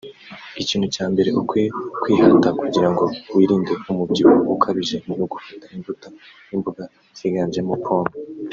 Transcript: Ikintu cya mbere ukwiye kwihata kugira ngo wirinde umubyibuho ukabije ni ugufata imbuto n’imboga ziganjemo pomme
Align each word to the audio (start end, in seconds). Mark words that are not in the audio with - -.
Ikintu 0.63 0.87
cya 0.95 1.05
mbere 1.11 1.29
ukwiye 1.41 1.67
kwihata 2.01 2.49
kugira 2.59 2.87
ngo 2.93 3.05
wirinde 3.35 3.73
umubyibuho 3.91 4.41
ukabije 4.55 4.97
ni 5.05 5.13
ugufata 5.25 5.65
imbuto 5.75 6.07
n’imboga 6.49 6.83
ziganjemo 7.17 7.75
pomme 7.85 8.15